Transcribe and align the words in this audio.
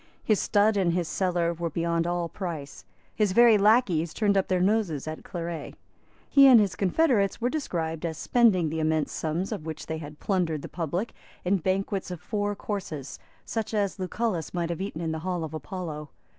His 0.23 0.39
stud 0.39 0.77
and 0.77 0.93
his 0.93 1.07
cellar 1.07 1.53
were 1.53 1.69
beyond 1.69 2.07
all 2.07 2.27
price. 2.27 2.85
His 3.13 3.33
very 3.33 3.55
lacqueys 3.59 4.15
turned 4.15 4.35
up 4.35 4.47
their 4.47 4.59
noses 4.59 5.07
at 5.07 5.23
claret. 5.23 5.75
He 6.27 6.47
and 6.47 6.59
his 6.59 6.75
confederates 6.75 7.39
were 7.39 7.51
described 7.51 8.03
as 8.03 8.17
spending 8.17 8.69
the 8.69 8.79
immense 8.79 9.11
sums 9.11 9.51
of 9.51 9.63
which 9.67 9.85
they 9.85 9.99
had 9.99 10.17
plundered 10.19 10.63
the 10.63 10.67
public 10.69 11.13
in 11.45 11.57
banquets 11.57 12.09
of 12.09 12.19
four 12.19 12.55
courses, 12.55 13.19
such 13.45 13.75
as 13.75 13.99
Lucullus 13.99 14.55
might 14.55 14.71
have 14.71 14.81
eaten 14.81 15.01
in 15.01 15.11
the 15.11 15.19
Hall 15.19 15.43
of 15.43 15.53
Apollo. 15.53 16.09